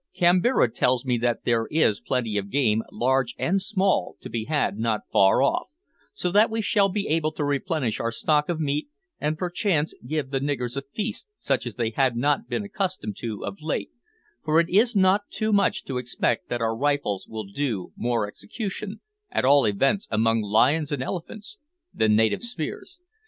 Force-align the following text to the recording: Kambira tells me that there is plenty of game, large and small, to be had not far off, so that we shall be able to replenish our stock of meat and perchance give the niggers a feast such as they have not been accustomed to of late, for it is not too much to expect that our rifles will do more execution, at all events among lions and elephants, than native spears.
Kambira 0.15 0.67
tells 0.73 1.05
me 1.05 1.19
that 1.19 1.45
there 1.45 1.67
is 1.69 2.01
plenty 2.01 2.35
of 2.39 2.49
game, 2.49 2.81
large 2.91 3.35
and 3.37 3.61
small, 3.61 4.15
to 4.21 4.31
be 4.31 4.45
had 4.45 4.79
not 4.79 5.01
far 5.11 5.43
off, 5.43 5.67
so 6.11 6.31
that 6.31 6.49
we 6.49 6.59
shall 6.59 6.89
be 6.89 7.07
able 7.07 7.31
to 7.33 7.45
replenish 7.45 7.99
our 7.99 8.11
stock 8.11 8.49
of 8.49 8.59
meat 8.59 8.87
and 9.19 9.37
perchance 9.37 9.93
give 10.07 10.31
the 10.31 10.39
niggers 10.39 10.75
a 10.75 10.81
feast 10.81 11.27
such 11.35 11.67
as 11.67 11.75
they 11.75 11.91
have 11.91 12.15
not 12.15 12.49
been 12.49 12.63
accustomed 12.63 13.15
to 13.17 13.45
of 13.45 13.57
late, 13.61 13.91
for 14.43 14.59
it 14.59 14.71
is 14.71 14.95
not 14.95 15.29
too 15.29 15.53
much 15.53 15.83
to 15.85 15.99
expect 15.99 16.49
that 16.49 16.61
our 16.61 16.75
rifles 16.75 17.27
will 17.27 17.45
do 17.45 17.93
more 17.95 18.27
execution, 18.27 19.01
at 19.29 19.45
all 19.45 19.65
events 19.65 20.07
among 20.09 20.41
lions 20.41 20.91
and 20.91 21.03
elephants, 21.03 21.59
than 21.93 22.15
native 22.15 22.41
spears. 22.41 22.99